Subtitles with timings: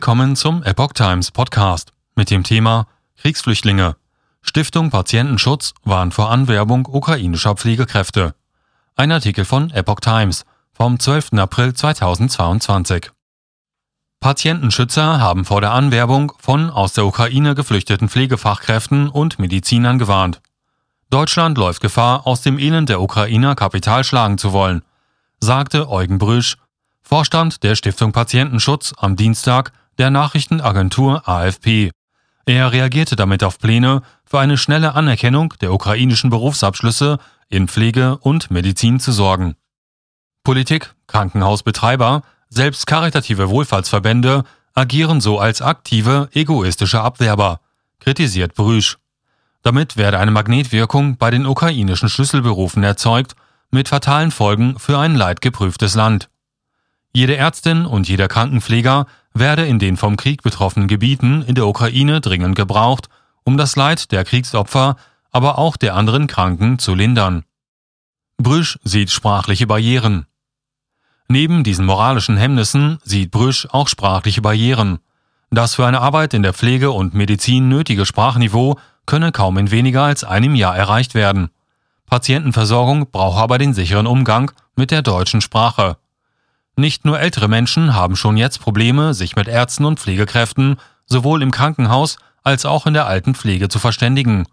[0.00, 2.86] Willkommen zum Epoch Times Podcast mit dem Thema
[3.18, 3.96] Kriegsflüchtlinge.
[4.40, 8.34] Stiftung Patientenschutz warnt vor Anwerbung ukrainischer Pflegekräfte.
[8.96, 11.34] Ein Artikel von Epoch Times vom 12.
[11.34, 13.10] April 2022.
[14.20, 20.40] Patientenschützer haben vor der Anwerbung von aus der Ukraine geflüchteten Pflegefachkräften und Medizinern gewarnt.
[21.10, 24.82] Deutschland läuft Gefahr, aus dem Elend der Ukrainer Kapital schlagen zu wollen,
[25.40, 26.56] sagte Eugen Brüsch,
[27.02, 31.90] Vorstand der Stiftung Patientenschutz am Dienstag der Nachrichtenagentur AFP.
[32.46, 37.18] Er reagierte damit auf Pläne für eine schnelle Anerkennung der ukrainischen Berufsabschlüsse
[37.50, 39.56] in Pflege und Medizin zu sorgen.
[40.42, 47.60] Politik, Krankenhausbetreiber, selbst karitative Wohlfahrtsverbände agieren so als aktive, egoistische Abwerber,
[47.98, 48.96] kritisiert Brüsch.
[49.62, 53.36] Damit werde eine Magnetwirkung bei den ukrainischen Schlüsselberufen erzeugt,
[53.70, 56.30] mit fatalen Folgen für ein leidgeprüftes Land.
[57.12, 62.20] Jede Ärztin und jeder Krankenpfleger werde in den vom Krieg betroffenen Gebieten in der Ukraine
[62.20, 63.08] dringend gebraucht,
[63.44, 64.96] um das Leid der Kriegsopfer,
[65.32, 67.44] aber auch der anderen Kranken zu lindern.
[68.38, 70.26] Brüsch sieht sprachliche Barrieren.
[71.28, 74.98] Neben diesen moralischen Hemmnissen sieht Brüsch auch sprachliche Barrieren.
[75.50, 80.04] Das für eine Arbeit in der Pflege und Medizin nötige Sprachniveau könne kaum in weniger
[80.04, 81.50] als einem Jahr erreicht werden.
[82.06, 85.96] Patientenversorgung brauche aber den sicheren Umgang mit der deutschen Sprache.
[86.80, 91.50] Nicht nur ältere Menschen haben schon jetzt Probleme, sich mit Ärzten und Pflegekräften sowohl im
[91.50, 94.46] Krankenhaus als auch in der Altenpflege zu verständigen,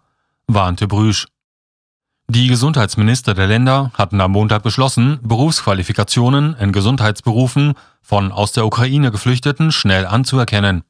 [0.46, 1.28] warnte Brüsch.
[2.28, 9.10] Die Gesundheitsminister der Länder hatten am Montag beschlossen, Berufsqualifikationen in Gesundheitsberufen von aus der Ukraine
[9.10, 10.82] Geflüchteten schnell anzuerkennen.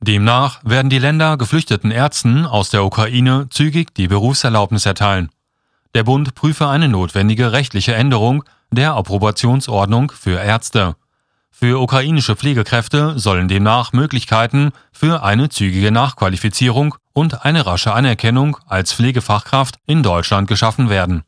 [0.00, 5.30] Demnach werden die Länder geflüchteten Ärzten aus der Ukraine zügig die Berufserlaubnis erteilen.
[5.94, 10.96] Der Bund prüfe eine notwendige rechtliche Änderung der Approbationsordnung für Ärzte.
[11.50, 18.92] Für ukrainische Pflegekräfte sollen demnach Möglichkeiten für eine zügige Nachqualifizierung und eine rasche Anerkennung als
[18.92, 21.22] Pflegefachkraft in Deutschland geschaffen werden.